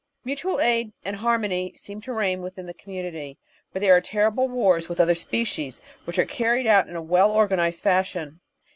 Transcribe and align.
Mutual 0.25 0.59
aid 0.59 0.93
and 1.05 1.15
harmony 1.17 1.75
seem 1.77 2.01
to 2.01 2.11
reign 2.11 2.41
within 2.41 2.65
the 2.65 2.73
com 2.73 2.91
munity, 2.95 3.37
but 3.71 3.83
there 3.83 3.95
are 3.95 4.01
terrible 4.01 4.47
wars 4.47 4.89
with 4.89 4.99
other 4.99 5.13
species, 5.13 5.79
which 6.05 6.17
are 6.17 6.25
carried 6.25 6.65
out 6.65 6.89
in 6.89 6.95
a 6.95 7.01
well 7.03 7.31
organised 7.31 7.83
fashion. 7.83 8.39